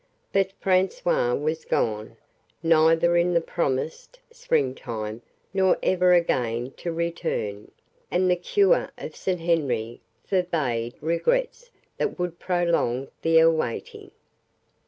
But 0.33 0.49
François 0.59 1.39
was 1.39 1.63
gone; 1.63 2.17
neither 2.63 3.15
in 3.15 3.35
the 3.35 3.39
promised 3.39 4.17
springtime 4.31 5.21
nor 5.53 5.77
ever 5.83 6.13
again 6.13 6.71
to 6.77 6.91
return, 6.91 7.69
and 8.09 8.27
the 8.27 8.35
cure 8.35 8.89
of 8.97 9.15
St. 9.15 9.39
Henri 9.41 10.01
forbade 10.25 10.95
regrets 11.01 11.69
that 11.99 12.17
would 12.17 12.39
prolong 12.39 13.09
the 13.21 13.37
awaiting. 13.37 14.09